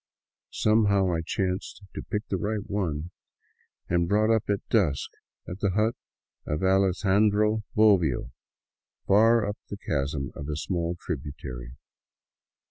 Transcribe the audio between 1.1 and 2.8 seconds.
I chanced to pick the right